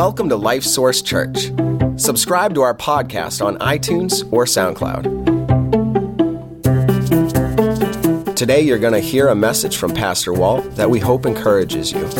[0.00, 1.52] Welcome to Life Source Church.
[1.96, 5.04] Subscribe to our podcast on iTunes or SoundCloud.
[8.34, 12.02] Today, you're going to hear a message from Pastor Walt that we hope encourages you.
[12.06, 12.14] It's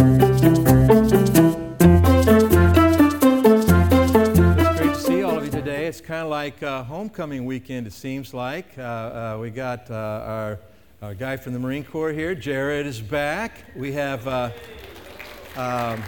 [4.75, 5.87] great to see all of you today.
[5.87, 8.67] It's kind of like uh, homecoming weekend, it seems like.
[8.77, 10.59] Uh, uh, we got uh, our,
[11.01, 12.35] our guy from the Marine Corps here.
[12.35, 13.65] Jared is back.
[13.75, 14.51] We have uh,
[15.57, 16.03] um,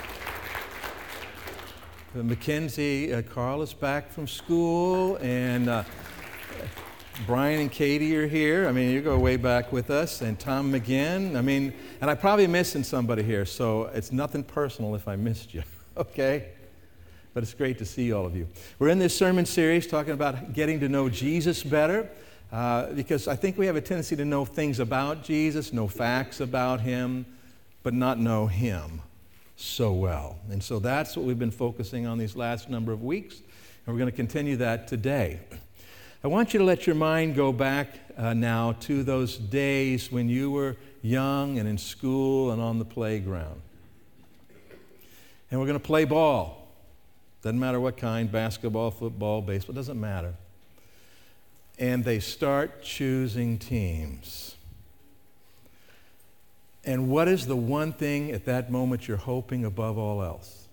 [2.14, 5.82] Mackenzie uh, Carl is back from school, and uh,
[7.26, 8.68] Brian and Katie are here.
[8.68, 11.36] I mean, you go way back with us, and Tom McGinn.
[11.36, 11.72] I mean,
[12.02, 15.62] and I'm probably missing somebody here, so it's nothing personal if I missed you,
[15.96, 16.48] okay?
[17.32, 18.46] But it's great to see all of you.
[18.78, 22.10] We're in this sermon series talking about getting to know Jesus better.
[22.52, 26.40] Uh, because I think we have a tendency to know things about Jesus, know facts
[26.40, 27.24] about him,
[27.82, 29.00] but not know him
[29.62, 30.36] so well.
[30.50, 33.98] And so that's what we've been focusing on these last number of weeks, and we're
[33.98, 35.40] going to continue that today.
[36.24, 40.28] I want you to let your mind go back uh, now to those days when
[40.28, 43.60] you were young and in school and on the playground.
[45.50, 46.68] And we're going to play ball.
[47.42, 50.34] Doesn't matter what kind basketball, football, baseball, doesn't matter.
[51.78, 54.54] And they start choosing teams.
[56.84, 60.68] And what is the one thing at that moment you're hoping above all else?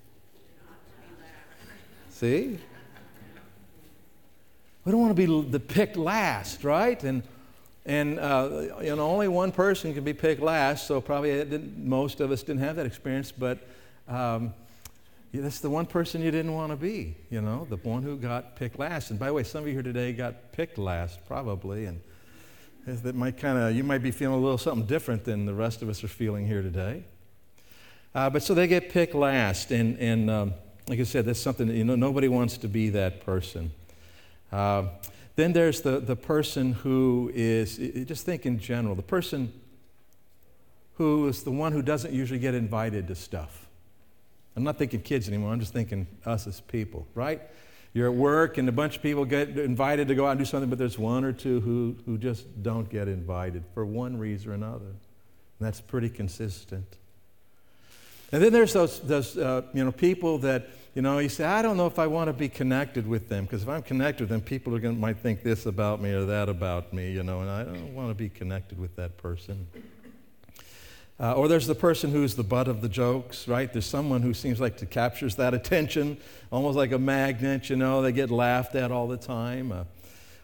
[2.10, 2.60] See?
[4.86, 7.02] We don't want to be the picked last, right?
[7.04, 7.24] And
[7.86, 8.50] and uh,
[8.82, 11.44] you know, only one person can be picked last, so probably
[11.78, 13.32] most of us didn't have that experience.
[13.32, 13.60] But
[14.08, 14.54] um,
[15.32, 18.18] yeah, that's the one person you didn't want to be, you know, the one who
[18.18, 19.12] got picked last.
[19.12, 22.02] And by the way, some of you here today got picked last, probably, and
[22.86, 25.82] that might kind of you might be feeling a little something different than the rest
[25.82, 27.04] of us are feeling here today.
[28.16, 30.54] Uh, but so they get picked last, and and um,
[30.88, 33.72] like I said, that's something that you know nobody wants to be that person.
[34.52, 34.86] Uh,
[35.36, 39.54] then there's the, the person who is, just think in general, the person
[40.96, 43.68] who is the one who doesn't usually get invited to stuff.
[44.58, 47.42] I'm not thinking kids anymore, I'm just thinking us as people, right?
[47.94, 50.46] You're at work and a bunch of people get invited to go out and do
[50.46, 54.52] something, but there's one or two who, who just don't get invited for one reason
[54.52, 54.86] or another.
[54.86, 56.86] And that's pretty consistent.
[58.32, 61.62] And then there's those, those uh, you know, people that you know, you say, I
[61.62, 64.30] don't know if I want to be connected with them because if I'm connected with
[64.30, 67.42] them, people are going might think this about me or that about me, you know,
[67.42, 69.68] and I don't want to be connected with that person.
[71.20, 73.72] Uh, or there's the person who's the butt of the jokes, right?
[73.74, 76.18] There's someone who seems like to captures that attention,
[76.52, 79.72] almost like a magnet, you know, they get laughed at all the time.
[79.72, 79.84] Uh,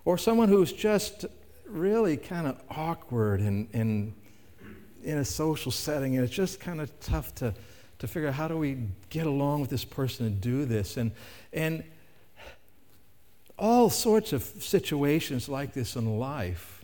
[0.03, 1.25] or someone who's just
[1.65, 7.33] really kind of awkward and, in a social setting, and it's just kind of tough
[7.35, 7.53] to
[7.99, 8.77] to figure out how do we
[9.09, 10.97] get along with this person and do this.
[10.97, 11.11] And,
[11.53, 11.83] and
[13.57, 16.83] all sorts of situations like this in life.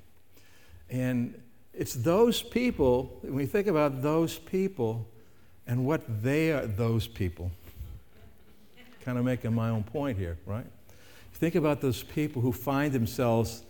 [0.89, 1.41] And
[1.81, 5.07] it's those people, when we think about those people
[5.65, 7.49] and what they are, those people,
[9.03, 10.67] kind of making my own point here, right?
[11.33, 13.63] Think about those people who find themselves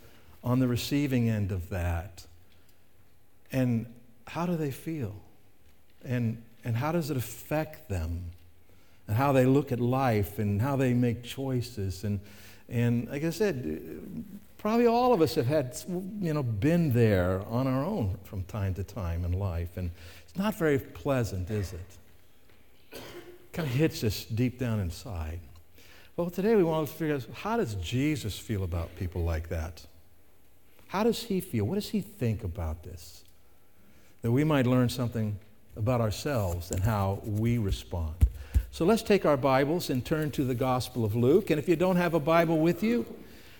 [0.43, 2.25] on the receiving end of that.
[3.49, 3.85] And
[4.27, 5.15] how do they feel?
[6.03, 8.25] And and how does it affect them
[9.07, 12.19] and how they look at life and how they make choices and
[12.67, 13.81] and like I said,
[14.61, 15.75] probably all of us have had
[16.21, 19.89] you know been there on our own from time to time in life, and
[20.23, 23.01] it's not very pleasant, is it?
[23.51, 25.39] Kind of hits us deep down inside.
[26.15, 29.83] Well, today we want to figure out how does Jesus feel about people like that?
[30.89, 31.65] How does he feel?
[31.65, 33.23] What does he think about this?
[34.21, 35.39] That we might learn something
[35.75, 38.13] about ourselves and how we respond.
[38.69, 41.49] So let's take our Bibles and turn to the Gospel of Luke.
[41.49, 43.05] And if you don't have a Bible with you,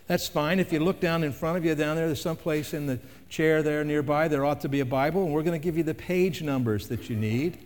[0.07, 0.59] that's fine.
[0.59, 2.99] If you look down in front of you, down there, there's some place in the
[3.29, 5.83] chair there nearby, there ought to be a Bible, and we're going to give you
[5.83, 7.57] the page numbers that you need.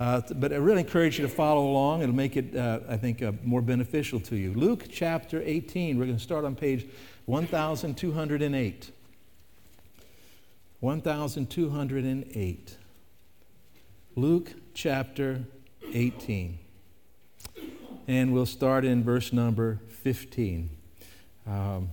[0.00, 2.02] Uh, but I really encourage you to follow along.
[2.02, 4.52] It'll make it, uh, I think, uh, more beneficial to you.
[4.54, 5.98] Luke chapter 18.
[5.98, 6.86] We're going to start on page
[7.26, 8.92] 1208.
[10.80, 12.76] 1208.
[14.14, 15.44] Luke chapter
[15.92, 16.58] 18.
[18.06, 20.77] And we'll start in verse number 15.
[21.48, 21.88] Um,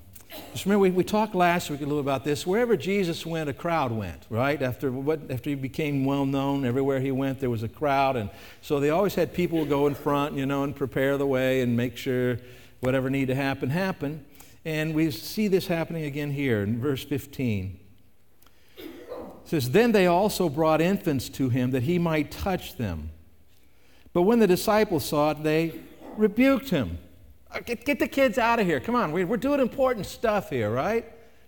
[0.51, 2.45] just remember, we, we talked last week a little about this.
[2.45, 4.61] Wherever Jesus went, a crowd went, right?
[4.61, 8.17] After, what, after he became well known, everywhere he went, there was a crowd.
[8.17, 8.29] And
[8.61, 11.77] so they always had people go in front, you know, and prepare the way and
[11.77, 12.37] make sure
[12.81, 14.25] whatever needed to happen, happen.
[14.65, 17.79] And we see this happening again here in verse 15.
[18.77, 18.85] It
[19.45, 23.11] says, Then they also brought infants to him that he might touch them.
[24.11, 25.79] But when the disciples saw it, they
[26.17, 26.97] rebuked him.
[27.55, 28.79] Uh, get, get the kids out of here.
[28.79, 31.05] Come on, we're doing important stuff here, right?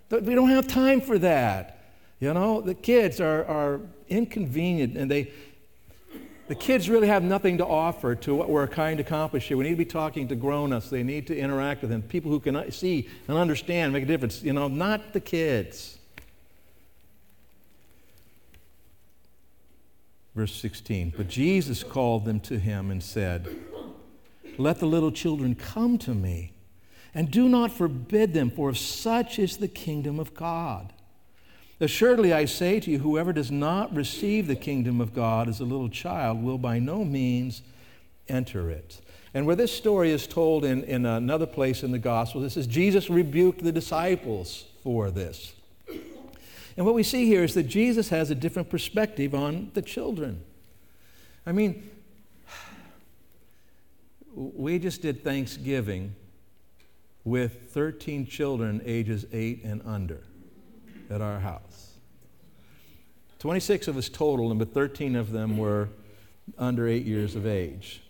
[0.09, 1.79] We don't have time for that.
[2.19, 5.31] You know, the kids are, are inconvenient and they,
[6.47, 9.57] the kids really have nothing to offer to what we're trying to accomplish here.
[9.57, 10.89] We need to be talking to grown ups.
[10.89, 14.41] They need to interact with them, people who can see and understand, make a difference.
[14.41, 15.97] You know, not the kids.
[20.33, 23.66] Verse 16 But Jesus called them to him and said,
[24.57, 26.53] Let the little children come to me,
[27.13, 30.93] and do not forbid them, for such is the kingdom of God.
[31.79, 35.65] Assuredly, I say to you, whoever does not receive the kingdom of God as a
[35.65, 37.61] little child will by no means
[38.27, 38.99] enter it.
[39.33, 42.65] And where this story is told in, in another place in the gospel, this is
[42.65, 45.53] Jesus rebuked the disciples for this.
[46.75, 50.43] And what we see here is that Jesus has a different perspective on the children.
[51.45, 51.89] I mean,
[54.37, 56.15] we just did Thanksgiving
[57.23, 60.21] with 13 children ages 8 and under
[61.09, 61.95] at our house.
[63.39, 65.89] 26 of us total, but 13 of them were
[66.57, 68.01] under eight years of age.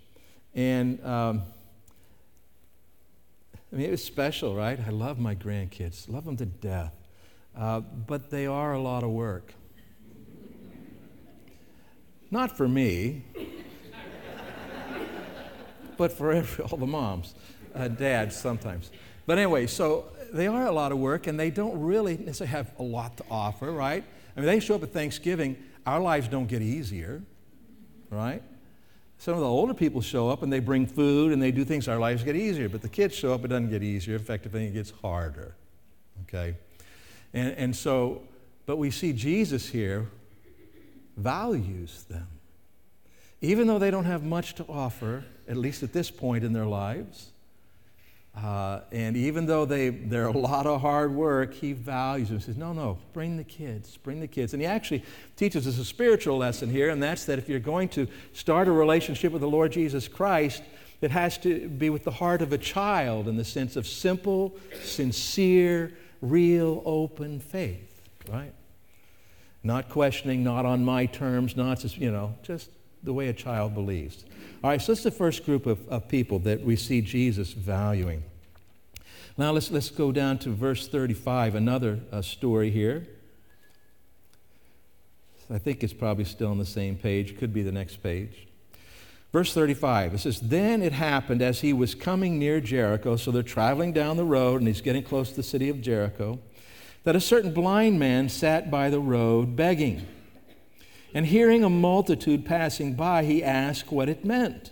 [0.53, 1.43] And um,
[3.71, 4.79] I mean, it was special, right?
[4.85, 6.93] I love my grandkids, love them to death.
[7.57, 9.53] Uh, but they are a lot of work.
[12.29, 13.23] Not for me,
[15.97, 17.33] but for every, all the moms,
[17.75, 18.91] uh, dads sometimes.
[19.25, 22.71] But anyway, so they are a lot of work and they don't really necessarily have
[22.79, 24.03] a lot to offer, right?
[24.35, 27.21] I mean, they show up at Thanksgiving, our lives don't get easier,
[28.09, 28.41] right?
[29.17, 31.87] Some of the older people show up and they bring food and they do things,
[31.87, 32.69] our lives get easier.
[32.69, 34.15] But the kids show up, it doesn't get easier.
[34.15, 35.55] In fact, if anything, it gets harder,
[36.23, 36.55] okay?
[37.33, 38.21] And, and so,
[38.65, 40.07] but we see Jesus here
[41.15, 42.27] values them.
[43.41, 46.65] Even though they don't have much to offer, at least at this point in their
[46.65, 47.31] lives,
[48.35, 52.37] uh, and even though they, they're a lot of hard work, he values them.
[52.37, 54.53] He says, No, no, bring the kids, bring the kids.
[54.53, 55.03] And he actually
[55.35, 58.71] teaches us a spiritual lesson here, and that's that if you're going to start a
[58.71, 60.61] relationship with the Lord Jesus Christ,
[61.01, 64.55] it has to be with the heart of a child in the sense of simple,
[64.83, 68.53] sincere, real, open faith, right?
[69.63, 72.69] Not questioning, not on my terms, not just, you know, just
[73.03, 74.25] the way a child believes.
[74.63, 78.23] All right, so that's the first group of, of people that we see Jesus valuing.
[79.37, 83.07] Now let's, let's go down to verse 35, another uh, story here.
[85.49, 88.47] I think it's probably still on the same page, could be the next page.
[89.31, 93.43] Verse 35, it says, Then it happened as he was coming near Jericho, so they're
[93.43, 96.39] traveling down the road and he's getting close to the city of Jericho,
[97.03, 100.05] that a certain blind man sat by the road begging.
[101.17, 104.69] And hearing a multitude passing by, he asked what it meant.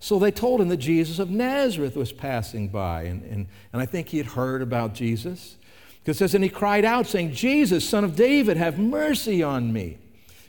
[0.00, 3.02] So they told him that Jesus of Nazareth was passing by.
[3.02, 5.54] And, and, and I think he had heard about Jesus.
[6.00, 9.72] Because it says, And he cried out, saying, Jesus, son of David, have mercy on
[9.72, 9.98] me.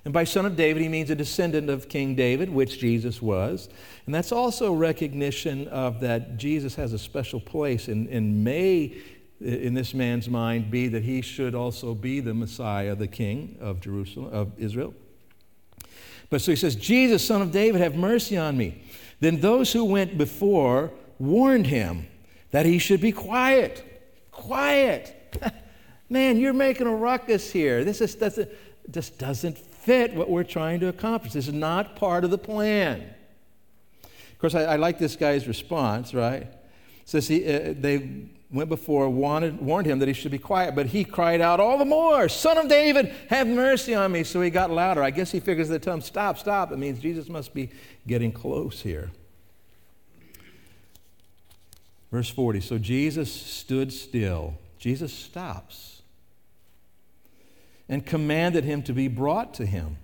[0.04, 3.69] And by son of David, he means a descendant of King David, which Jesus was.
[4.07, 8.98] And that's also recognition of that Jesus has a special place and, and may,
[9.39, 13.80] in this man's mind, be that he should also be the Messiah, the King of
[13.80, 14.95] Jerusalem, of Israel.
[16.33, 18.81] But so he says, Jesus, son of David, have mercy on me.
[19.19, 22.08] Then those who went before warned him
[22.50, 24.01] that he should be quiet.
[24.31, 25.15] Quiet.
[26.10, 27.84] Man, you're making a ruckus here.
[27.84, 28.50] This is, doesn't,
[28.89, 31.34] just doesn't fit what we're trying to accomplish.
[31.34, 33.13] This is not part of the plan.
[34.01, 36.48] Of course, I, I like this guy's response, right?
[37.05, 38.10] Says he, uh, they
[38.53, 41.79] went before, wanted, warned him that he should be quiet, but he cried out all
[41.79, 44.24] the more, Son of David, have mercy on me.
[44.24, 45.01] So he got louder.
[45.01, 46.72] I guess he figures tell him, Stop, stop.
[46.72, 47.72] It means Jesus must be
[48.07, 49.10] getting close here.
[52.12, 54.53] Verse 40 So Jesus stood still.
[54.77, 56.01] Jesus stops
[57.89, 59.98] and commanded him to be brought to him.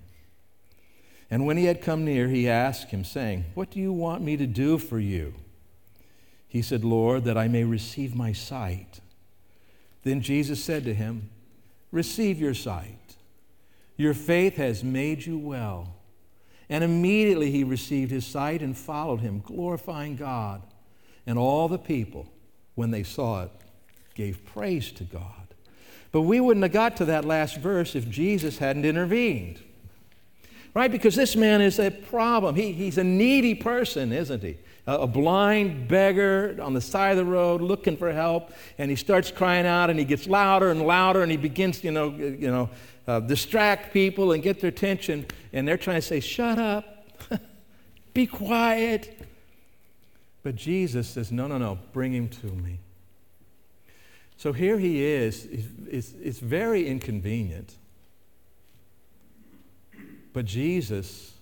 [1.29, 4.37] And when he had come near, he asked him, saying, What do you want me
[4.37, 5.35] to do for you?
[6.49, 8.99] He said, Lord, that I may receive my sight.
[10.03, 11.29] Then Jesus said to him,
[11.91, 13.15] Receive your sight.
[13.95, 15.95] Your faith has made you well.
[16.69, 20.61] And immediately he received his sight and followed him, glorifying God.
[21.25, 22.31] And all the people,
[22.75, 23.51] when they saw it,
[24.15, 25.53] gave praise to God.
[26.11, 29.59] But we wouldn't have got to that last verse if Jesus hadn't intervened.
[30.73, 30.91] Right?
[30.91, 32.55] Because this man is a problem.
[32.55, 34.57] He, he's a needy person, isn't he?
[34.87, 39.31] A blind beggar on the side of the road looking for help, and he starts
[39.31, 42.69] crying out, and he gets louder and louder, and he begins, you know, you know,
[43.07, 47.07] uh, distract people and get their attention, and they're trying to say, "Shut up,
[48.13, 49.19] be quiet."
[50.43, 52.79] But Jesus says, No, no, no, bring him to me.
[54.37, 55.47] So here he is.
[55.89, 57.75] It's, it's very inconvenient.
[60.31, 61.33] But Jesus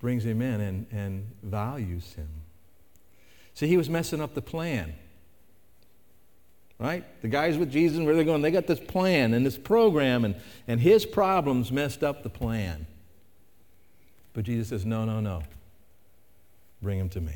[0.00, 2.28] brings him in and, and values him.
[3.54, 4.94] See, he was messing up the plan.
[6.78, 7.04] Right?
[7.22, 10.36] The guys with Jesus, where they're going, they got this plan and this program, and,
[10.68, 12.86] and his problems messed up the plan.
[14.32, 15.42] But Jesus says, No, no, no.
[16.80, 17.34] Bring him to me.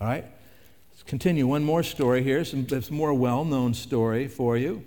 [0.00, 0.24] All right?
[0.92, 1.46] Let's continue.
[1.46, 4.82] One more story here, some, some more well known story for you.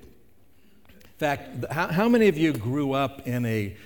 [0.89, 3.77] In fact, how, how many of you grew up in a,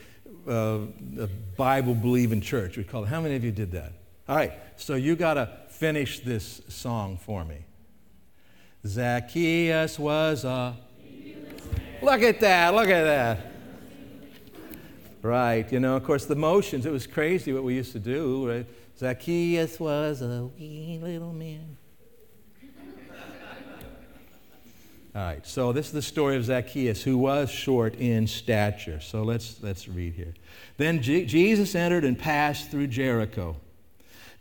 [0.47, 0.79] uh,
[1.19, 2.77] a Bible believing church?
[2.77, 3.07] We call it.
[3.07, 3.93] How many of you did that?
[4.27, 7.57] All right, so you got to finish this song for me.
[8.85, 10.75] Zacchaeus was a.
[12.01, 13.51] Look at that, look at that.
[15.21, 18.49] Right, you know, of course, the motions, it was crazy what we used to do.
[18.49, 18.65] Right?
[18.97, 21.77] Zacchaeus was a wee little man.
[25.15, 28.99] All right, so this is the story of Zacchaeus, who was short in stature.
[28.99, 30.33] So let's, let's read here.
[30.77, 33.55] Then Jesus entered and passed through Jericho.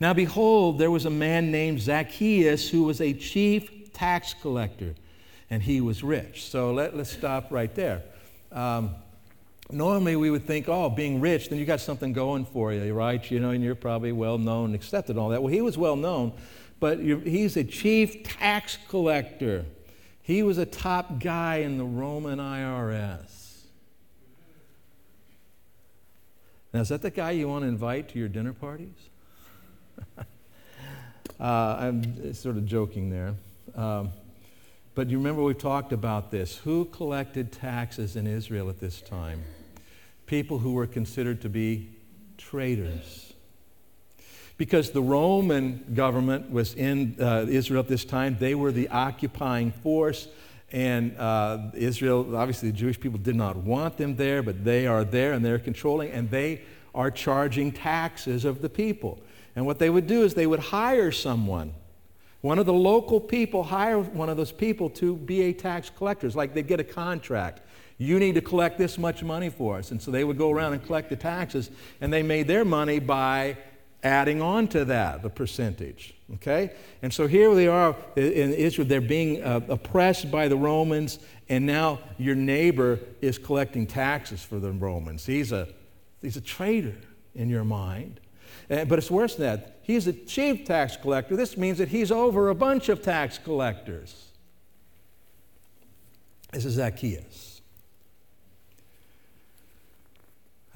[0.00, 4.94] Now, behold, there was a man named Zacchaeus who was a chief tax collector,
[5.48, 6.50] and he was rich.
[6.50, 8.02] So let, us stop right there.
[8.52, 8.94] Um,
[9.70, 13.30] normally, we would think, oh, being rich, then you got something going for you, right?
[13.30, 15.42] You know, and you're probably well known and accepted and all that.
[15.42, 16.34] Well, he was well known,
[16.78, 19.64] but he's a chief tax collector.
[20.26, 23.60] He was a top guy in the Roman IRS.
[26.74, 28.96] Now, is that the guy you want to invite to your dinner parties?
[30.18, 30.24] uh,
[31.40, 33.36] I'm sort of joking there.
[33.76, 34.10] Um,
[34.96, 36.56] but you remember we've talked about this.
[36.56, 39.44] Who collected taxes in Israel at this time?
[40.26, 41.90] People who were considered to be
[42.36, 43.32] traitors.
[44.56, 49.70] Because the Roman government was in uh, Israel at this time, they were the occupying
[49.70, 50.28] force.
[50.72, 55.04] And uh, Israel, obviously, the Jewish people did not want them there, but they are
[55.04, 56.62] there and they're controlling, and they
[56.94, 59.20] are charging taxes of the people.
[59.54, 61.74] And what they would do is they would hire someone.
[62.40, 66.26] One of the local people hire one of those people to be a tax collector.
[66.26, 67.62] It's like they'd get a contract.
[67.98, 69.90] You need to collect this much money for us.
[69.90, 71.70] And so they would go around and collect the taxes,
[72.00, 73.56] and they made their money by
[74.02, 76.14] adding on to that the percentage.
[76.34, 76.72] Okay?
[77.02, 81.66] And so here they are in Israel, they're being uh, oppressed by the Romans, and
[81.66, 85.24] now your neighbor is collecting taxes for the Romans.
[85.26, 85.68] He's a,
[86.22, 86.96] he's a traitor
[87.34, 88.20] in your mind.
[88.70, 89.78] Uh, but it's worse than that.
[89.82, 91.36] He's a chief tax collector.
[91.36, 94.24] This means that he's over a bunch of tax collectors.
[96.52, 97.45] This is Zacchaeus.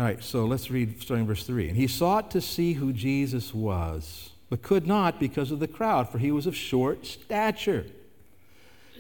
[0.00, 1.69] All right, so let's read starting verse 3.
[1.69, 6.09] And he sought to see who Jesus was, but could not because of the crowd,
[6.09, 7.85] for he was of short stature.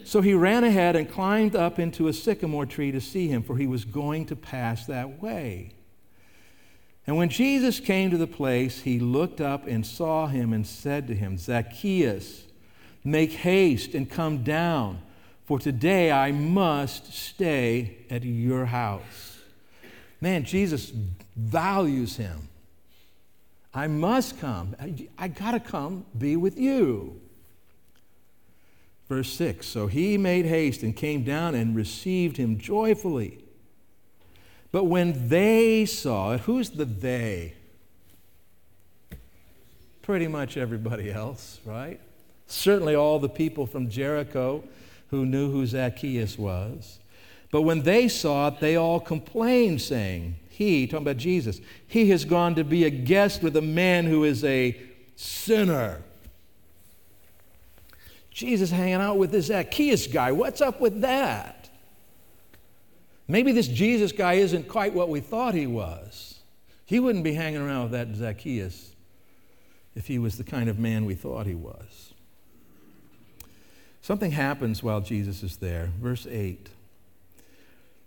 [0.04, 3.56] So he ran ahead and climbed up into a sycamore tree to see him, for
[3.56, 5.72] he was going to pass that way.
[7.06, 11.08] And when Jesus came to the place, he looked up and saw him and said
[11.08, 12.44] to him, Zacchaeus,
[13.02, 15.00] make haste and come down,
[15.46, 19.29] for today I must stay at your house.
[20.20, 20.92] Man, Jesus
[21.36, 22.48] values him.
[23.72, 24.74] I must come.
[25.18, 27.20] I, got to come be with you.
[29.08, 33.38] Verse 6 So he made haste and came down and received him joyfully.
[34.72, 37.54] But when they saw it, who's the they?
[40.02, 42.00] Pretty much everybody else, right?
[42.46, 44.64] Certainly all the people from Jericho
[45.10, 46.98] who knew who Zacchaeus was.
[47.50, 52.24] But when they saw it, they all complained, saying, He, talking about Jesus, he has
[52.24, 54.80] gone to be a guest with a man who is a
[55.16, 56.02] sinner.
[58.30, 60.32] Jesus hanging out with this Zacchaeus guy.
[60.32, 61.68] What's up with that?
[63.26, 66.40] Maybe this Jesus guy isn't quite what we thought he was.
[66.86, 68.94] He wouldn't be hanging around with that Zacchaeus
[69.94, 72.14] if he was the kind of man we thought he was.
[74.02, 75.90] Something happens while Jesus is there.
[76.00, 76.70] Verse 8.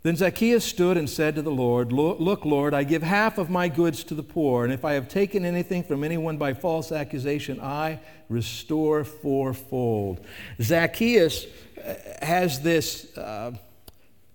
[0.03, 3.69] Then Zacchaeus stood and said to the Lord, Look, Lord, I give half of my
[3.69, 7.59] goods to the poor, and if I have taken anything from anyone by false accusation,
[7.61, 10.25] I restore fourfold.
[10.61, 11.45] Zacchaeus
[11.77, 13.17] uh, has this.
[13.17, 13.53] Uh,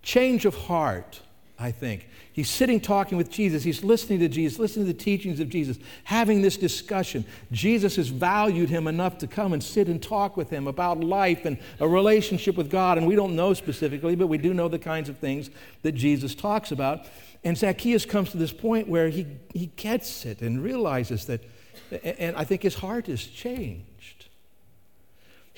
[0.01, 1.21] change of heart,
[1.57, 2.08] I think.
[2.39, 3.63] He's sitting talking with Jesus.
[3.63, 7.25] He's listening to Jesus, listening to the teachings of Jesus, having this discussion.
[7.51, 11.43] Jesus has valued him enough to come and sit and talk with him about life
[11.43, 12.97] and a relationship with God.
[12.97, 15.49] And we don't know specifically, but we do know the kinds of things
[15.81, 17.07] that Jesus talks about.
[17.43, 21.43] And Zacchaeus comes to this point where he, he gets it and realizes that
[21.91, 23.88] And I think his heart has changed.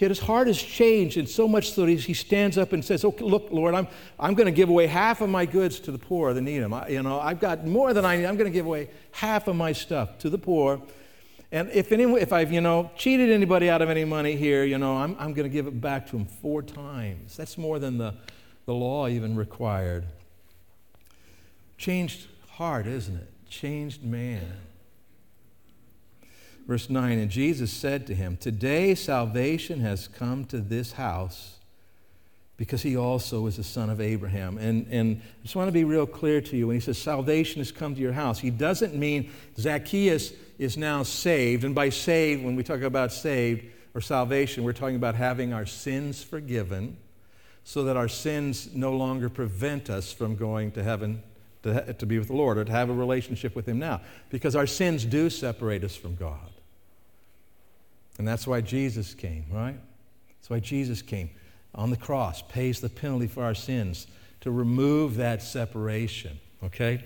[0.09, 3.23] His heart has changed, and so much so that he stands up and says, "Okay,
[3.23, 3.87] look, Lord, I'm,
[4.19, 6.73] I'm going to give away half of my goods to the poor that need them.
[6.73, 8.25] I, you know, I've got more than I need.
[8.25, 10.81] I'm going to give away half of my stuff to the poor.
[11.51, 14.77] And if, anyone, if I've, you know, cheated anybody out of any money here, you
[14.77, 17.35] know, I'm, I'm going to give it back to them four times.
[17.35, 18.13] That's more than the,
[18.65, 20.05] the law even required.
[21.77, 23.29] Changed heart, isn't it?
[23.49, 24.45] Changed man.
[26.71, 31.57] Verse 9 And Jesus said to him, Today salvation has come to this house
[32.55, 34.57] because he also is a son of Abraham.
[34.57, 37.59] And, and I just want to be real clear to you when he says salvation
[37.59, 41.65] has come to your house, he doesn't mean Zacchaeus is now saved.
[41.65, 45.65] And by saved, when we talk about saved or salvation, we're talking about having our
[45.65, 46.95] sins forgiven
[47.65, 51.21] so that our sins no longer prevent us from going to heaven
[51.63, 53.99] to, to be with the Lord or to have a relationship with Him now.
[54.29, 56.50] Because our sins do separate us from God.
[58.17, 59.75] And that's why Jesus came, right?
[60.39, 61.29] That's why Jesus came
[61.73, 64.07] on the cross, pays the penalty for our sins
[64.41, 67.03] to remove that separation, okay?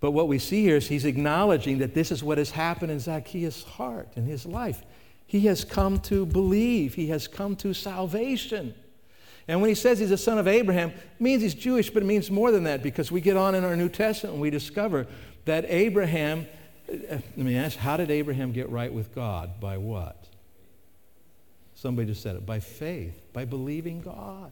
[0.00, 3.00] But what we see here is he's acknowledging that this is what has happened in
[3.00, 4.84] Zacchaeus' heart, in his life.
[5.26, 8.74] He has come to believe, he has come to salvation.
[9.48, 12.06] And when he says he's a son of Abraham, it means he's Jewish, but it
[12.06, 15.06] means more than that because we get on in our New Testament and we discover
[15.46, 16.46] that Abraham,
[16.88, 19.60] let me ask, how did Abraham get right with God?
[19.60, 20.26] By what?
[21.74, 22.46] Somebody just said it.
[22.46, 24.50] By faith, by believing God.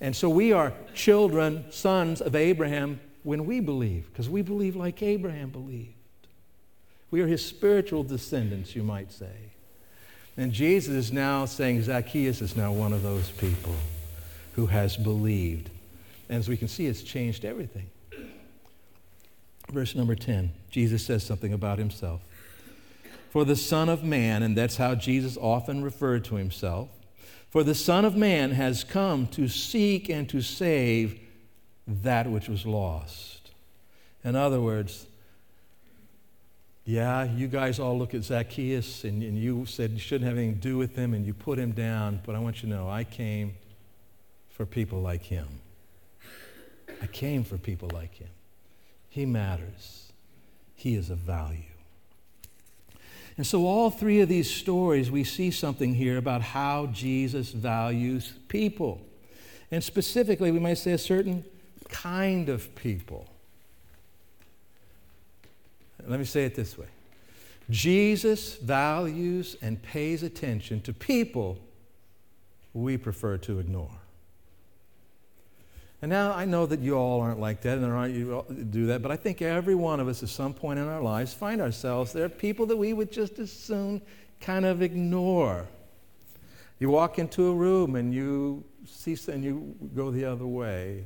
[0.00, 5.02] And so we are children, sons of Abraham when we believe, because we believe like
[5.02, 5.94] Abraham believed.
[7.10, 9.52] We are his spiritual descendants, you might say.
[10.36, 13.74] And Jesus is now saying Zacchaeus is now one of those people
[14.54, 15.70] who has believed.
[16.28, 17.88] And as we can see, it's changed everything.
[19.70, 22.20] Verse number 10, Jesus says something about himself.
[23.30, 26.88] For the Son of Man, and that's how Jesus often referred to himself,
[27.50, 31.18] for the Son of Man has come to seek and to save
[31.86, 33.50] that which was lost.
[34.24, 35.06] In other words,
[36.84, 40.54] yeah, you guys all look at Zacchaeus and, and you said you shouldn't have anything
[40.54, 42.88] to do with him and you put him down, but I want you to know
[42.88, 43.56] I came
[44.50, 45.48] for people like him.
[47.02, 48.28] I came for people like him.
[49.16, 50.12] He matters,
[50.74, 51.72] he is of value.
[53.38, 58.34] And so, all three of these stories, we see something here about how Jesus values
[58.48, 59.00] people.
[59.70, 61.46] And specifically, we might say a certain
[61.88, 63.26] kind of people.
[66.06, 66.88] Let me say it this way
[67.70, 71.58] Jesus values and pays attention to people
[72.74, 73.98] we prefer to ignore.
[76.02, 79.00] And now I know that you all aren't like that, and aren't you do that,
[79.00, 82.12] but I think every one of us at some point in our lives find ourselves
[82.12, 84.02] there are people that we would just as soon
[84.40, 85.66] kind of ignore.
[86.78, 91.04] You walk into a room and you see and you go the other way.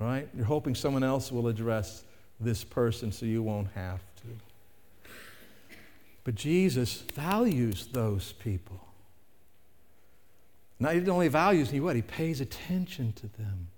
[0.00, 0.28] Right?
[0.34, 2.02] You're hoping someone else will address
[2.40, 5.08] this person so you won't have to.
[6.24, 8.80] But Jesus values those people.
[10.82, 11.96] Not only values, he what?
[11.96, 13.68] He pays attention to them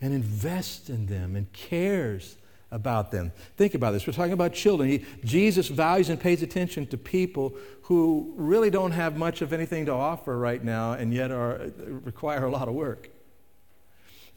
[0.00, 2.36] and invests in them and cares
[2.70, 3.32] about them.
[3.56, 4.06] Think about this.
[4.06, 4.88] We're talking about children.
[4.88, 9.86] He, Jesus values and pays attention to people who really don't have much of anything
[9.86, 13.10] to offer right now and yet are, require a lot of work.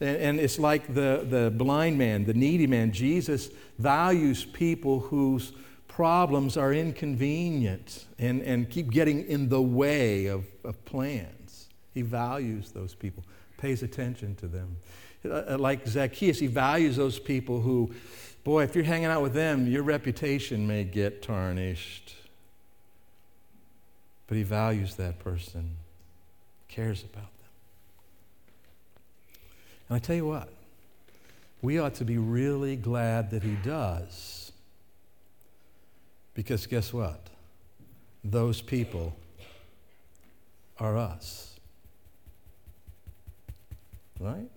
[0.00, 2.92] And, and it's like the, the blind man, the needy man.
[2.92, 5.52] Jesus values people whose
[5.86, 11.43] problems are inconvenient and, and keep getting in the way of, of plans.
[11.94, 13.24] He values those people,
[13.56, 14.76] pays attention to them.
[15.24, 17.94] Uh, like Zacchaeus, he values those people who,
[18.42, 22.16] boy, if you're hanging out with them, your reputation may get tarnished.
[24.26, 25.76] But he values that person,
[26.68, 27.50] cares about them.
[29.88, 30.48] And I tell you what,
[31.62, 34.52] we ought to be really glad that he does.
[36.34, 37.28] Because guess what?
[38.24, 39.14] Those people
[40.78, 41.53] are us.
[44.18, 44.50] Right?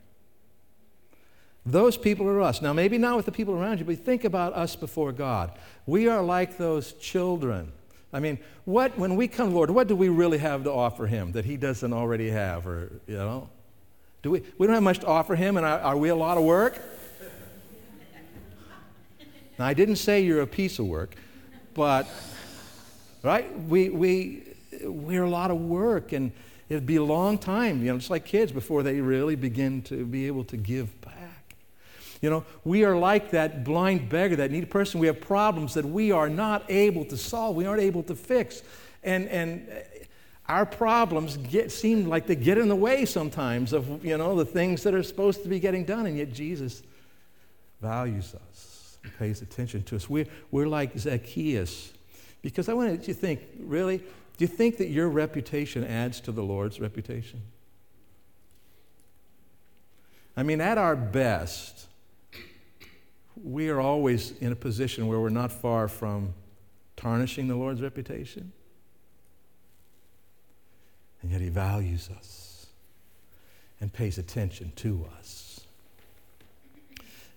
[1.66, 2.62] Those people are us.
[2.62, 5.52] Now, maybe not with the people around you, but think about us before God.
[5.86, 7.74] We are like those children.
[8.14, 11.34] I mean, what, when we come, Lord, what do we really have to offer Him
[11.34, 12.66] that He doesn't already have?
[12.66, 13.50] Or, you know?
[14.24, 16.38] Do we, we don't have much to offer him, and are, are we a lot
[16.38, 16.82] of work?
[19.60, 21.16] Now, I didn't say you're a piece of work,
[21.74, 22.08] but,
[23.24, 23.48] right?
[23.64, 24.44] We, we,
[24.84, 26.32] we're a lot of work, and
[26.70, 30.06] it'd be a long time, you know, just like kids before they really begin to
[30.06, 31.56] be able to give back.
[32.22, 35.00] You know, we are like that blind beggar, that needy person.
[35.00, 38.64] We have problems that we are not able to solve, we aren't able to fix.
[39.04, 39.74] And, and uh,
[40.48, 44.46] our problems get, seem like they get in the way sometimes of, you know, the
[44.46, 46.06] things that are supposed to be getting done.
[46.06, 46.82] And yet Jesus
[47.82, 50.10] values us and pays attention to us.
[50.10, 51.94] We're, we're like Zacchaeus.
[52.42, 54.02] Because I want you to think, really,
[54.38, 57.42] do you think that your reputation adds to the Lord's reputation?
[60.36, 61.88] I mean, at our best,
[63.44, 66.36] we are always in a position where we're not far from
[66.96, 68.52] tarnishing the Lord's reputation.
[71.24, 72.68] And yet He values us
[73.82, 75.62] and pays attention to us.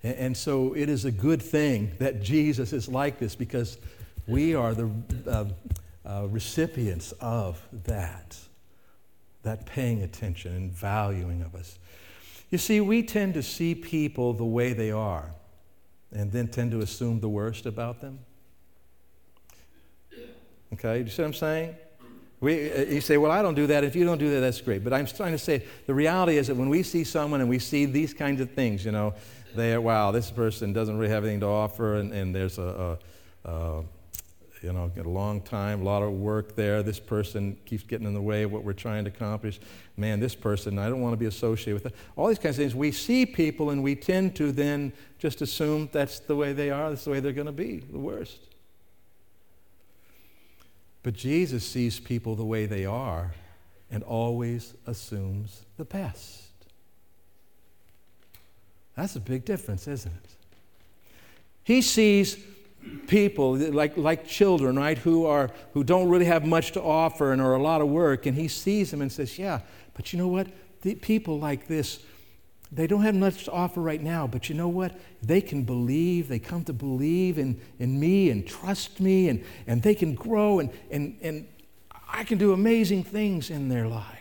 [0.02, 3.76] And, so it is a good thing that Jesus is like this because
[4.26, 4.90] we are the
[5.26, 5.44] uh,
[6.04, 8.36] uh, recipients of that,
[9.42, 11.78] that paying attention and valuing of us.
[12.50, 15.32] You see, we tend to see people the way they are
[16.12, 18.18] and then tend to assume the worst about them.
[20.72, 21.76] Okay, you see what I'm saying?
[22.40, 23.84] We, uh, you say, well, I don't do that.
[23.84, 24.82] If you don't do that, that's great.
[24.82, 27.58] But I'm trying to say the reality is that when we see someone and we
[27.58, 29.14] see these kinds of things, you know,
[29.54, 32.98] they are, wow, this person doesn't really have anything to offer, and, and there's a,
[33.44, 33.84] a, a
[34.62, 36.82] you know, a long time, a lot of work there.
[36.82, 39.58] This person keeps getting in the way of what we're trying to accomplish.
[39.96, 41.98] Man, this person, I don't want to be associated with it.
[42.16, 42.74] All these kinds of things.
[42.74, 46.90] We see people and we tend to then just assume that's the way they are,
[46.90, 48.38] that's the way they're going to be, the worst.
[51.02, 53.32] But Jesus sees people the way they are
[53.90, 56.42] and always assumes the best.
[58.96, 60.30] That's a big difference, isn't it?
[61.64, 62.36] He sees
[63.06, 67.42] people like, like children right who are who don't really have much to offer and
[67.42, 69.60] are a lot of work and he sees them and says yeah
[69.94, 70.46] but you know what?
[70.82, 72.00] The people like this
[72.72, 74.98] they don't have much to offer right now but you know what?
[75.22, 79.82] They can believe they come to believe in, in me and trust me and, and
[79.82, 81.46] they can grow and, and, and
[82.12, 84.19] i can do amazing things in their lives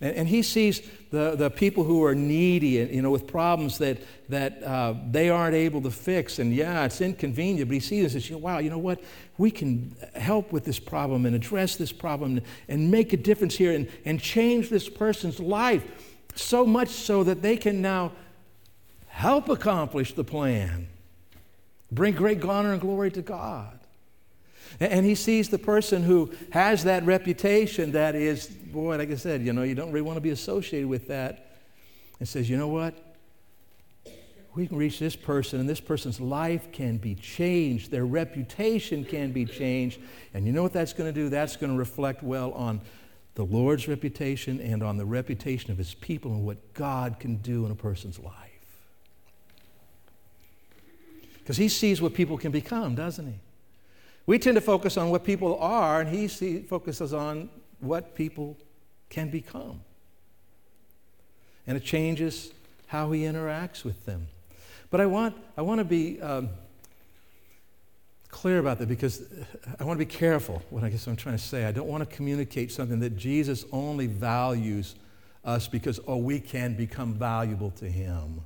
[0.00, 3.78] and, and he sees the, the people who are needy, and, you know, with problems
[3.78, 6.38] that, that uh, they aren't able to fix.
[6.38, 9.02] And yeah, it's inconvenient, but he sees this and says, wow, you know what?
[9.38, 13.72] We can help with this problem and address this problem and make a difference here
[13.72, 15.84] and, and change this person's life
[16.36, 18.12] so much so that they can now
[19.08, 20.86] help accomplish the plan,
[21.90, 23.79] bring great honor and glory to God.
[24.78, 29.42] And he sees the person who has that reputation that is, boy, like I said,
[29.42, 31.46] you know, you don't really want to be associated with that.
[32.18, 32.94] And says, you know what?
[34.54, 37.90] We can reach this person, and this person's life can be changed.
[37.90, 40.00] Their reputation can be changed.
[40.34, 41.28] And you know what that's going to do?
[41.28, 42.80] That's going to reflect well on
[43.36, 47.64] the Lord's reputation and on the reputation of his people and what God can do
[47.64, 48.34] in a person's life.
[51.38, 53.38] Because he sees what people can become, doesn't he?
[54.30, 58.56] We tend to focus on what people are, and he see, focuses on what people
[59.08, 59.80] can become.
[61.66, 62.52] And it changes
[62.86, 64.28] how he interacts with them.
[64.88, 66.50] But I want, I want to be um,
[68.28, 69.24] clear about that because
[69.80, 71.64] I want to be careful what I guess I'm trying to say.
[71.64, 74.94] I don't want to communicate something that Jesus only values
[75.44, 78.42] us because, oh, we can become valuable to him.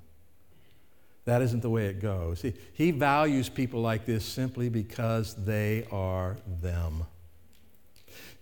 [1.24, 2.42] That isn't the way it goes.
[2.42, 7.04] He, he values people like this simply because they are them.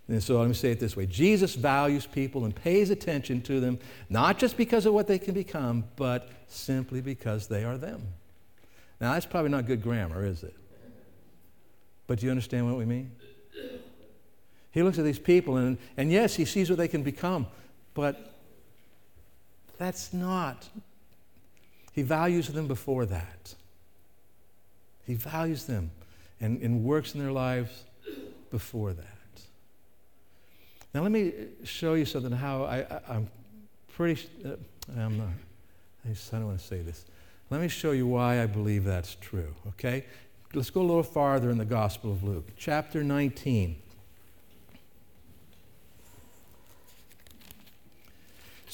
[0.08, 3.60] And so let me say it this way Jesus values people and pays attention to
[3.60, 3.78] them,
[4.10, 8.02] not just because of what they can become, but simply because they are them.
[9.00, 10.54] Now, that's probably not good grammar, is it?
[12.06, 13.10] But do you understand what we mean?
[14.70, 17.46] He looks at these people, and, and yes, he sees what they can become,
[17.94, 18.34] but
[19.76, 20.68] that's not
[21.92, 23.54] he values them before that.
[25.06, 25.90] He values them
[26.40, 27.84] and, and works in their lives
[28.50, 29.06] before that.
[30.94, 31.32] Now, let me
[31.64, 33.28] show you something how I, am
[33.94, 34.56] pretty, uh,
[34.98, 35.28] I'm not,
[36.04, 37.06] I don't want to say this.
[37.50, 40.04] Let me show you why I believe that's true, okay?
[40.54, 43.81] Let's go a little farther in the Gospel of Luke, chapter 19.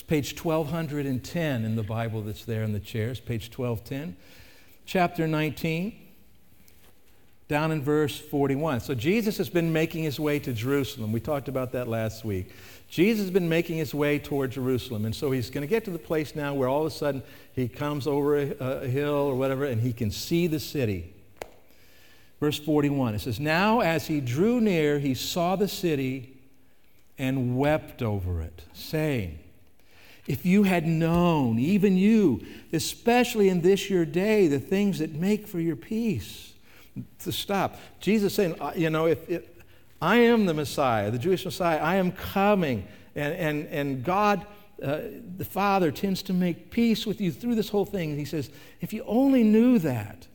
[0.09, 4.16] Page 1210 in the Bible that's there in the chairs, page 1210.
[4.87, 5.94] Chapter 19,
[7.47, 8.81] down in verse 41.
[8.81, 11.12] So Jesus has been making his way to Jerusalem.
[11.12, 12.53] We talked about that last week.
[12.88, 15.05] Jesus has been making his way toward Jerusalem.
[15.05, 17.23] And so he's going to get to the place now where all of a sudden
[17.55, 21.12] he comes over a, a hill or whatever and he can see the city.
[22.40, 26.35] Verse 41, it says, Now as he drew near, he saw the city
[27.18, 29.38] and wept over it, saying,
[30.29, 35.49] If you had known, even you, especially in this your day, the things that make
[35.49, 36.53] for your peace.
[37.21, 37.79] To stop.
[37.99, 39.19] Jesus saying, you know, if,
[40.03, 42.87] I am the Messiah, the Jewish Messiah, I am coming.
[43.17, 44.47] And, and, and God,
[44.83, 45.01] uh,
[45.37, 48.11] the Father, tends to make peace with you through this whole thing.
[48.11, 50.27] And he says, if you only knew that.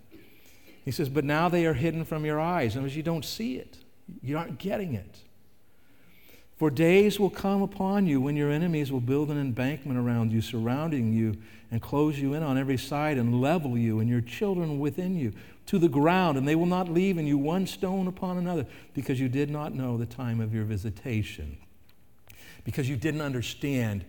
[0.83, 2.73] He says, but now they are hidden from your eyes.
[2.73, 3.77] Other words, you don't see it,
[4.21, 5.19] you aren't getting it.
[6.55, 10.41] For days will come upon you when your enemies will build an embankment around you,
[10.41, 11.35] surrounding you,
[11.71, 15.33] and close you in on every side, and level you and your children within you
[15.65, 19.19] to the ground, and they will not leave in you one stone upon another, because
[19.19, 21.57] you did not know the time of your visitation,
[22.63, 24.05] because you didn't understand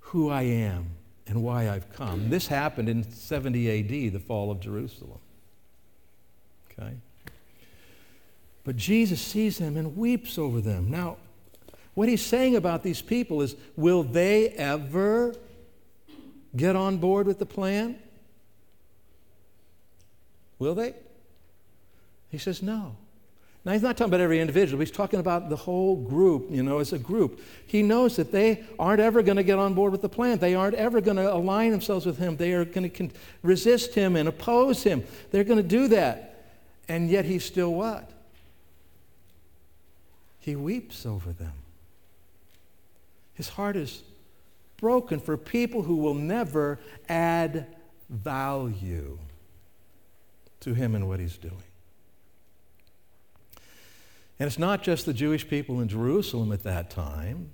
[0.00, 0.90] who I am
[1.26, 2.30] and why I've come.
[2.30, 5.18] This happened in 70 AD, the fall of Jerusalem.
[6.70, 6.94] Okay?
[8.64, 10.90] But Jesus sees them and weeps over them.
[10.90, 11.16] Now,
[11.98, 15.34] what he's saying about these people is will they ever
[16.54, 17.98] get on board with the plan?
[20.60, 20.94] Will they?
[22.30, 22.94] He says no.
[23.64, 26.78] Now, he's not talking about every individual, he's talking about the whole group, you know,
[26.78, 27.40] as a group.
[27.66, 30.38] He knows that they aren't ever going to get on board with the plan.
[30.38, 32.36] They aren't ever going to align themselves with him.
[32.36, 33.10] They are going to
[33.42, 35.02] resist him and oppose him.
[35.32, 36.46] They're going to do that.
[36.86, 38.08] And yet, he's still what?
[40.38, 41.54] He weeps over them.
[43.38, 44.02] His heart is
[44.78, 47.68] broken for people who will never add
[48.10, 49.16] value
[50.60, 51.62] to him and what he's doing.
[54.40, 57.50] And it's not just the Jewish people in Jerusalem at that time.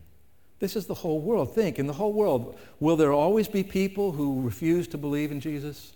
[0.59, 1.55] This is the whole world.
[1.55, 5.41] Think, in the whole world, will there always be people who refuse to believe in
[5.41, 5.93] Jesus?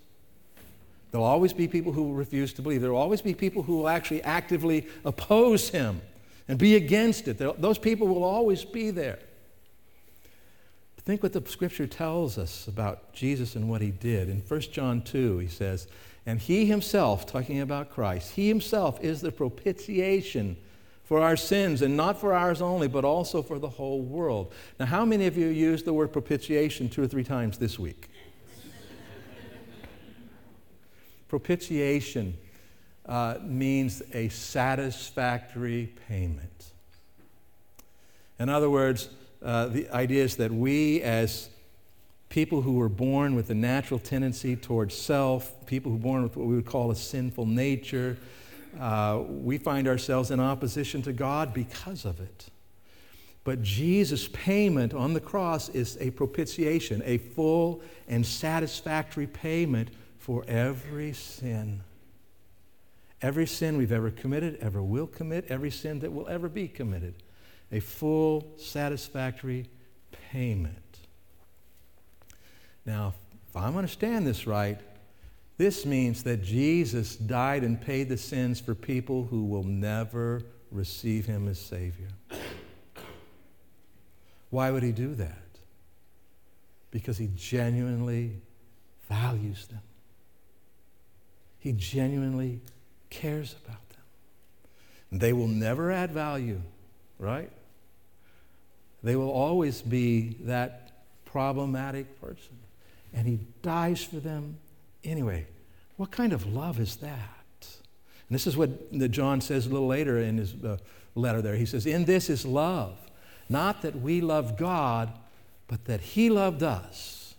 [1.11, 2.83] There'll always be people who refuse to believe.
[2.83, 6.03] There will always be people who will actually actively oppose him
[6.47, 7.39] and be against it.
[7.39, 9.19] Those people will always be there.
[11.09, 14.29] Think what the scripture tells us about Jesus and what he did.
[14.29, 15.89] In 1 John 2, he says,
[16.27, 20.59] And he himself, talking about Christ, he himself is the propitiation
[21.05, 24.53] for our sins, and not for ours only, but also for the whole world.
[24.79, 28.11] Now, how many of you used the word propitiation two or three times this week?
[31.29, 32.37] propitiation
[33.07, 36.67] uh, means a satisfactory payment.
[38.39, 39.09] In other words,
[39.43, 41.49] uh, the idea is that we, as
[42.29, 46.37] people who were born with a natural tendency towards self, people who were born with
[46.37, 48.17] what we would call a sinful nature,
[48.81, 52.47] uh, we find ourselves in opposition to God because of it.
[53.45, 60.45] But Jesus' payment on the cross is a propitiation, a full and satisfactory payment for
[60.47, 61.83] every sin.
[63.23, 67.15] Every sin we've ever committed, ever will commit, every sin that will ever be committed
[67.71, 69.69] a full, satisfactory
[70.31, 70.99] payment.
[72.87, 73.15] Now,
[73.49, 74.79] if I'm understand this right,
[75.59, 81.27] this means that Jesus died and paid the sins for people who will never receive
[81.27, 82.09] him as Savior.
[84.51, 85.43] Why would he do that?
[86.91, 88.41] Because he genuinely
[89.09, 89.83] values them.
[91.59, 92.61] He genuinely
[93.11, 95.19] cares about them.
[95.19, 96.63] They will never add value,
[97.19, 97.51] right?
[99.03, 102.57] They will always be that problematic person.
[103.13, 104.59] And he dies for them
[105.05, 105.47] anyway.
[105.97, 107.39] What kind of love is that?
[108.29, 110.79] And this is what John says a little later in his uh,
[111.15, 111.57] letter there.
[111.57, 112.99] He says, In this is love.
[113.49, 115.13] Not that we loved God,
[115.67, 117.35] but that he loved us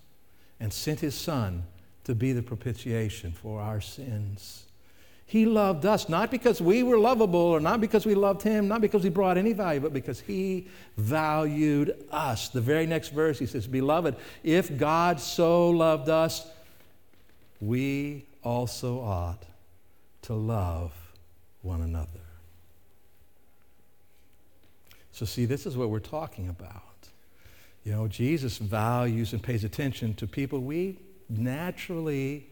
[0.59, 1.63] and sent his Son
[2.05, 4.65] to be the propitiation for our sins.
[5.29, 8.81] He loved us not because we were lovable or not because we loved him, not
[8.81, 12.49] because we brought any value, but because he valued us.
[12.49, 16.47] The very next verse, he says, Beloved, if God so loved us,
[17.61, 19.43] we also ought
[20.23, 20.93] to love
[21.61, 22.07] one another.
[25.11, 26.81] So, see, this is what we're talking about.
[27.83, 30.97] You know, Jesus values and pays attention to people we
[31.29, 32.49] naturally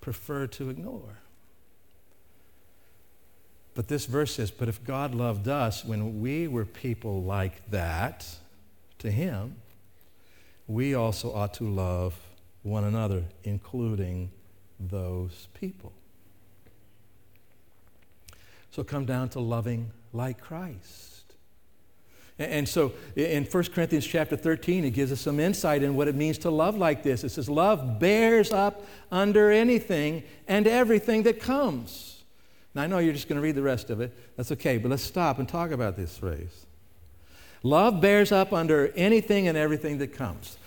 [0.00, 1.18] prefer to ignore.
[3.76, 8.26] But this verse says, But if God loved us when we were people like that
[8.98, 9.56] to Him,
[10.66, 12.18] we also ought to love
[12.62, 14.30] one another, including
[14.80, 15.92] those people.
[18.70, 21.34] So come down to loving like Christ.
[22.38, 26.14] And so in 1 Corinthians chapter 13, it gives us some insight in what it
[26.14, 27.24] means to love like this.
[27.24, 32.15] It says, Love bears up under anything and everything that comes.
[32.76, 34.12] Now, I know you're just going to read the rest of it.
[34.36, 36.66] That's okay, but let's stop and talk about this phrase.
[37.62, 40.58] Love bears up under anything and everything that comes.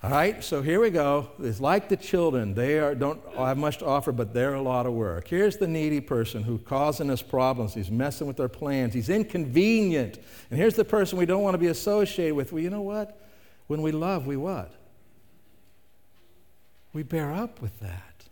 [0.00, 1.28] All right, so here we go.
[1.40, 2.54] It's like the children.
[2.54, 5.26] They are, don't have much to offer, but they're a lot of work.
[5.26, 7.74] Here's the needy person who's causing us problems.
[7.74, 8.94] He's messing with our plans.
[8.94, 10.20] He's inconvenient.
[10.50, 12.52] And here's the person we don't want to be associated with.
[12.52, 13.20] Well, you know what?
[13.66, 14.72] When we love, we what?
[16.92, 18.24] We bear up with that.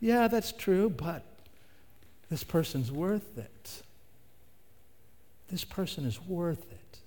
[0.00, 1.24] Yeah, that's true, but
[2.30, 3.82] this person's worth it.
[5.48, 6.98] This person is worth it.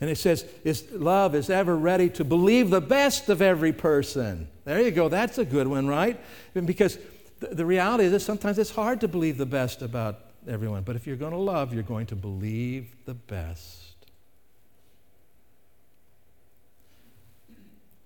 [0.00, 4.48] And it says, is, love is ever ready to believe the best of every person.
[4.64, 5.08] There you go.
[5.08, 6.20] That's a good one, right?
[6.54, 6.98] Because
[7.38, 10.82] the, the reality is that sometimes it's hard to believe the best about everyone.
[10.82, 13.81] But if you're going to love, you're going to believe the best.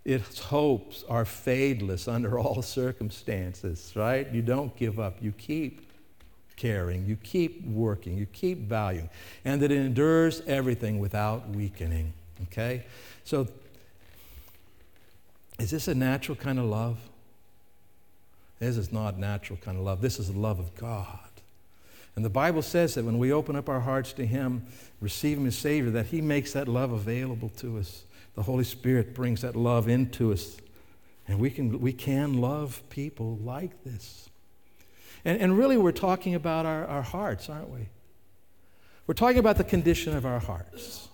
[0.07, 4.33] Its hopes are fadeless under all circumstances, right?
[4.33, 5.16] You don't give up.
[5.21, 5.90] You keep
[6.55, 9.11] caring, you keep working, you keep valuing,
[9.45, 12.12] and that it endures everything without weakening.
[12.45, 12.85] Okay?
[13.25, 13.49] So,
[15.59, 16.99] is this a natural kind of love?
[18.61, 20.03] This is not natural kind of love.
[20.03, 21.19] This is the love of God.
[22.14, 24.66] And the Bible says that when we open up our hearts to Him,
[25.01, 28.05] receive Him as Savior, that He makes that love available to us.
[28.37, 30.57] The Holy Spirit brings that love into us.
[31.27, 34.31] And we can, we can love people like this.
[35.25, 37.88] And, and really, we're talking about our, our hearts, aren't we?
[39.07, 41.09] We're talking about the condition of our hearts.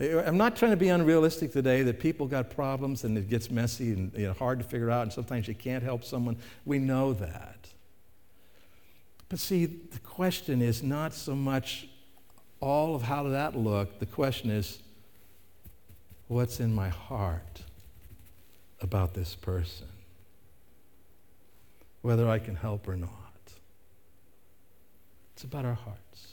[0.00, 3.92] I'm not trying to be unrealistic today that people got problems and it gets messy
[3.92, 6.36] and you know, hard to figure out, and sometimes you can't help someone.
[6.64, 7.68] We know that.
[9.28, 11.88] But see, the question is not so much
[12.60, 13.98] all of how that look.
[13.98, 14.80] The question is,
[16.28, 17.62] what's in my heart
[18.80, 19.88] about this person?
[22.02, 23.10] whether I can help or not.
[25.34, 26.32] It's about our hearts.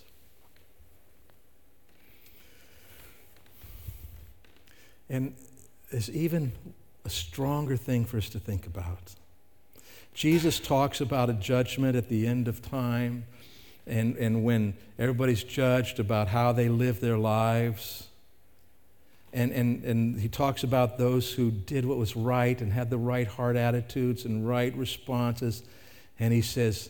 [5.09, 5.35] And
[5.91, 6.51] there's even
[7.03, 9.15] a stronger thing for us to think about.
[10.13, 13.25] Jesus talks about a judgment at the end of time,
[13.85, 18.07] and, and when everybody's judged about how they live their lives.
[19.35, 22.97] And, and, and he talks about those who did what was right and had the
[22.97, 25.61] right heart attitudes and right responses.
[26.17, 26.89] And he says,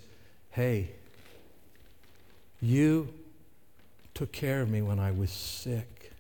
[0.52, 0.92] Hey,
[2.62, 3.12] you
[4.14, 6.12] took care of me when I was sick.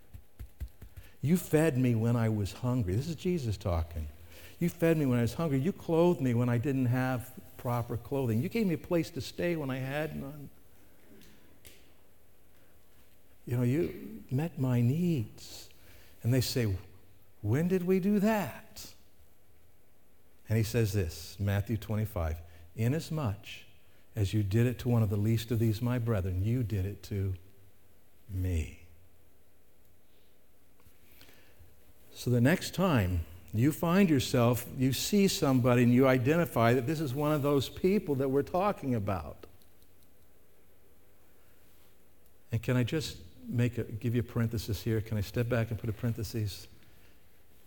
[1.21, 2.95] You fed me when I was hungry.
[2.95, 4.07] This is Jesus talking.
[4.59, 5.59] You fed me when I was hungry.
[5.59, 8.41] You clothed me when I didn't have proper clothing.
[8.41, 10.49] You gave me a place to stay when I had none.
[13.45, 13.93] You know, you
[14.31, 15.69] met my needs.
[16.25, 16.75] And they say,
[17.43, 18.87] When did we do that?
[20.49, 22.41] And he says this Matthew 25
[22.75, 23.45] Inasmuch
[24.15, 26.85] as you did it to one of the least of these, my brethren, you did
[26.85, 27.35] it to
[28.33, 28.79] me.
[32.15, 33.19] So the next time
[33.53, 37.69] you find yourself, you see somebody and you identify that this is one of those
[37.69, 39.45] people that we're talking about.
[42.51, 45.01] And can I just make a, give you a parenthesis here.
[45.01, 46.67] Can I step back and put a parenthesis?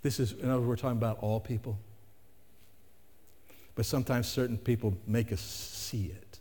[0.02, 1.78] This is, in other words, we're talking about all people.
[3.74, 6.38] But sometimes certain people make us see it.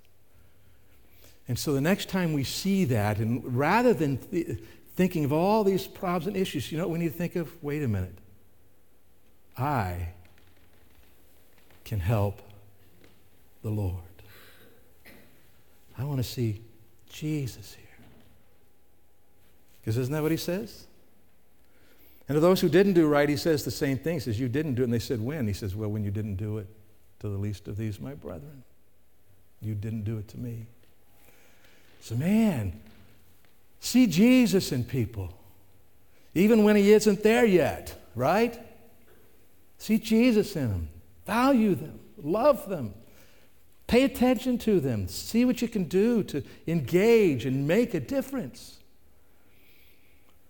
[1.47, 4.59] And so the next time we see that, and rather than th-
[4.95, 7.63] thinking of all these problems and issues, you know what we need to think of?
[7.63, 8.17] Wait a minute.
[9.57, 10.09] I
[11.85, 12.41] can help
[13.63, 13.93] the Lord.
[15.97, 16.61] I want to see
[17.09, 17.86] Jesus here.
[19.87, 20.85] Because isn't that what he says?
[22.27, 24.15] And to those who didn't do right, he says the same thing.
[24.15, 24.83] He says, You didn't do it.
[24.83, 25.47] And they said, When?
[25.47, 26.67] He says, Well, when you didn't do it
[27.19, 28.65] to the least of these, my brethren.
[29.61, 30.65] You didn't do it to me.
[32.01, 32.81] So, man,
[33.79, 35.33] see Jesus in people,
[36.35, 38.59] even when he isn't there yet, right?
[39.77, 40.89] See Jesus in them.
[41.25, 41.97] Value them.
[42.21, 42.93] Love them.
[43.87, 45.07] Pay attention to them.
[45.07, 48.77] See what you can do to engage and make a difference.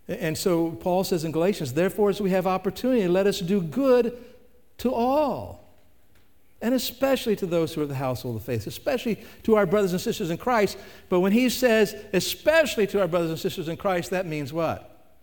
[0.08, 4.16] And so Paul says in Galatians, therefore, as we have opportunity, let us do good
[4.78, 5.68] to all.
[6.60, 10.00] And especially to those who are the household of faith, especially to our brothers and
[10.00, 10.76] sisters in Christ.
[11.08, 15.14] But when he says, especially to our brothers and sisters in Christ, that means what?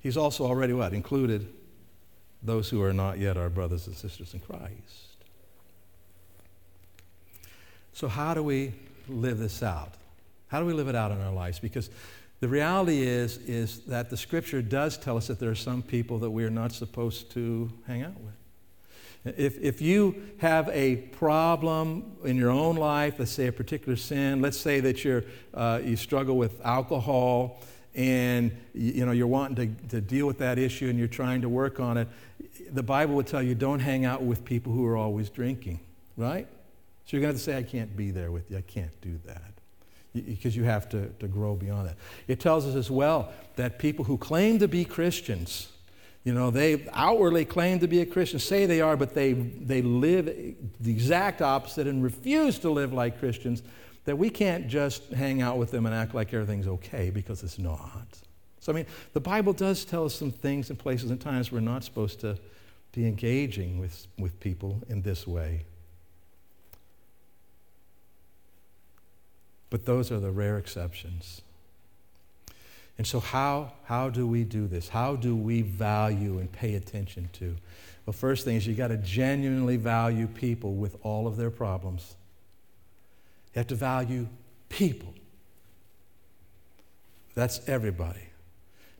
[0.00, 0.94] He's also already what?
[0.94, 1.52] Included
[2.42, 5.08] those who are not yet our brothers and sisters in Christ.
[7.92, 8.72] So, how do we
[9.08, 9.94] live this out?
[10.46, 11.58] How do we live it out in our lives?
[11.58, 11.90] Because
[12.40, 16.18] the reality is, is that the scripture does tell us that there are some people
[16.20, 19.36] that we are not supposed to hang out with.
[19.36, 24.40] If, if you have a problem in your own life, let's say a particular sin,
[24.40, 27.60] let's say that you're, uh, you struggle with alcohol,
[27.94, 31.48] and you know you're wanting to, to deal with that issue and you're trying to
[31.48, 32.06] work on it,
[32.70, 35.80] the Bible would tell you don't hang out with people who are always drinking,
[36.16, 36.46] right?
[37.04, 38.58] So you're going to have to say, I can't be there with you.
[38.58, 39.57] I can't do that.
[40.14, 41.96] Because you have to, to grow beyond that.
[42.26, 45.70] It tells us as well that people who claim to be Christians,
[46.24, 49.82] you know, they outwardly claim to be a Christian, say they are, but they, they
[49.82, 50.26] live
[50.80, 53.62] the exact opposite and refuse to live like Christians,
[54.04, 57.58] that we can't just hang out with them and act like everything's okay because it's
[57.58, 58.18] not.
[58.60, 61.60] So, I mean, the Bible does tell us some things and places and times we're
[61.60, 62.38] not supposed to
[62.92, 65.64] be engaging with, with people in this way.
[69.70, 71.42] But those are the rare exceptions.
[72.96, 74.88] And so, how, how do we do this?
[74.88, 77.54] How do we value and pay attention to?
[78.04, 82.16] Well, first thing is you got to genuinely value people with all of their problems.
[83.54, 84.26] You have to value
[84.68, 85.14] people.
[87.34, 88.22] That's everybody.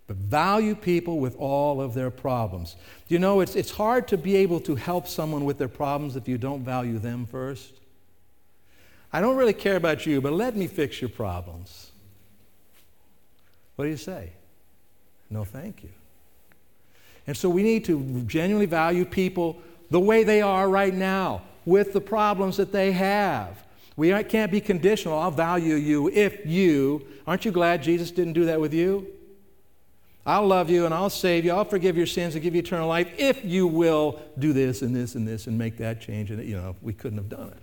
[0.06, 2.76] But value people with all of their problems.
[3.08, 6.28] You know, it's, it's hard to be able to help someone with their problems if
[6.28, 7.72] you don't value them first.
[9.12, 11.92] I don't really care about you, but let me fix your problems.
[13.76, 14.32] What do you say?
[15.30, 15.90] No, thank you.
[17.26, 19.58] And so we need to genuinely value people
[19.90, 23.64] the way they are right now, with the problems that they have.
[23.96, 25.18] We can't be conditional.
[25.18, 27.06] I'll value you if you.
[27.26, 29.06] Aren't you glad Jesus didn't do that with you?
[30.24, 31.52] I'll love you and I'll save you.
[31.52, 34.94] I'll forgive your sins and give you eternal life if you will do this and
[34.94, 36.30] this and this and make that change.
[36.30, 37.62] And, you know, we couldn't have done it.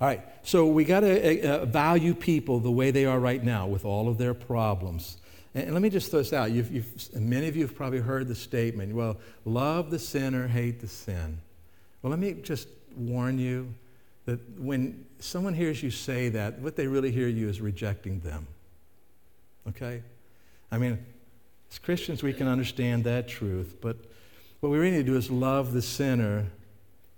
[0.00, 3.66] All right, so we got to uh, value people the way they are right now
[3.66, 5.18] with all of their problems.
[5.54, 6.50] And, and let me just throw this out.
[6.50, 10.80] You've, you've, many of you have probably heard the statement, well, love the sinner, hate
[10.80, 11.38] the sin.
[12.02, 13.72] Well, let me just warn you
[14.26, 18.46] that when someone hears you say that, what they really hear you is rejecting them.
[19.68, 20.02] Okay?
[20.72, 21.04] I mean,
[21.70, 23.96] as Christians, we can understand that truth, but
[24.60, 26.46] what we really need to do is love the sinner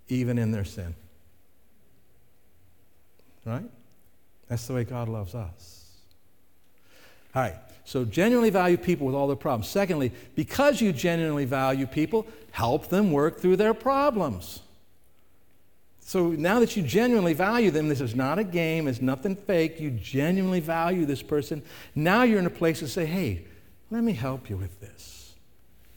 [0.08, 0.94] even in their sin.
[3.46, 3.64] Right?
[4.48, 5.84] That's the way God loves us.
[7.34, 9.68] All right, so genuinely value people with all their problems.
[9.68, 14.60] Secondly, because you genuinely value people, help them work through their problems.
[16.00, 19.80] So now that you genuinely value them, this is not a game, it's nothing fake.
[19.80, 21.62] You genuinely value this person.
[21.94, 23.44] Now you're in a place to say, hey,
[23.90, 25.15] let me help you with this.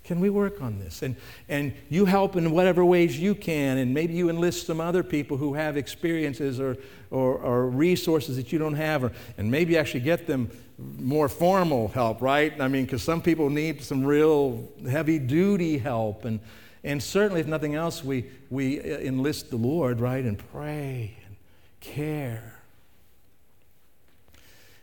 [0.10, 1.03] Can we work on this?
[1.03, 1.16] And,
[1.49, 5.38] and you help in whatever ways you can, and maybe you enlist some other people
[5.38, 6.78] who have experiences or,
[7.12, 10.49] or, or resources that you don't have, or, and maybe actually get them
[10.97, 12.60] more formal help, right?
[12.60, 16.26] I mean, because some people need some real heavy duty help.
[16.26, 16.39] And,
[16.84, 21.36] and certainly, if nothing else, we, we uh, enlist the Lord, right, and pray and
[21.82, 22.55] care.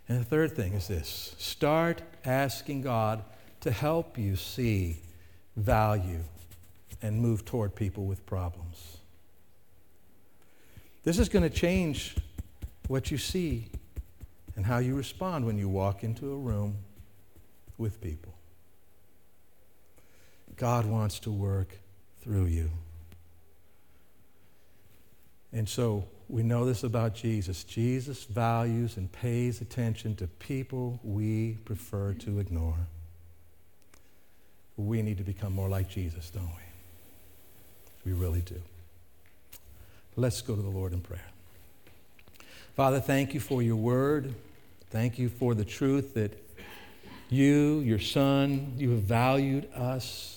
[0.09, 3.25] And the third thing is this start asking God
[3.63, 4.99] to help you see
[5.57, 6.23] value
[7.03, 8.99] and move toward people with problems.
[11.05, 12.17] This is going to change
[12.89, 13.69] what you see
[14.57, 16.77] and how you respond when you walk into a room
[17.79, 18.35] with people.
[20.57, 21.79] God wants to work
[22.21, 22.71] through you.
[25.53, 27.63] And so we know this about Jesus.
[27.63, 32.89] Jesus values and pays attention to people we prefer to ignore.
[34.77, 38.13] We need to become more like Jesus, don't we?
[38.13, 38.61] We really do.
[40.17, 41.27] Let's go to the Lord in prayer.
[42.75, 44.35] Father, thank you for your word.
[44.91, 46.43] Thank you for the truth that
[47.29, 50.37] you, your son, you have valued us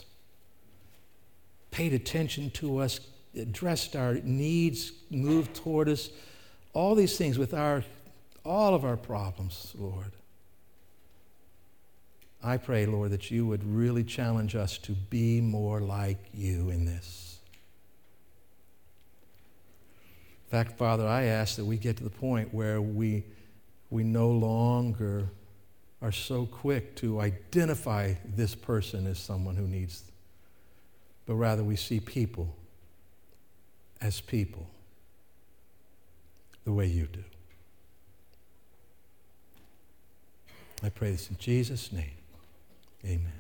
[1.72, 3.00] paid attention to us,
[3.36, 6.10] addressed our needs, moved toward us,
[6.74, 7.84] all these things with our,
[8.44, 10.12] all of our problems, Lord.
[12.44, 16.86] I pray, Lord, that you would really challenge us to be more like you in
[16.86, 17.40] this.
[20.46, 23.24] In fact, Father, I ask that we get to the point where we,
[23.90, 25.30] we no longer
[26.02, 30.10] are so quick to identify this person as someone who needs
[31.30, 32.56] but rather we see people
[34.02, 34.68] as people
[36.66, 37.24] the way you do.
[40.82, 42.19] I pray this in Jesus' name.
[43.06, 43.32] Amen.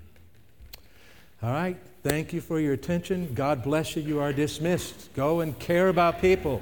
[1.42, 1.78] All right.
[2.04, 3.34] Thank you for your attention.
[3.34, 4.02] God bless you.
[4.02, 5.14] You are dismissed.
[5.14, 6.62] Go and care about people.